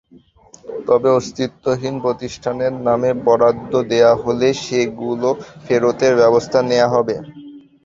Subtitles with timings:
[0.87, 5.29] তবে অস্তিত্বহীন প্রতিষ্ঠানের নামে বরাদ্দ দেওয়া হলে সেগুলো
[5.65, 7.15] ফেরতের ব্যবস্থা নেওয়া হবে।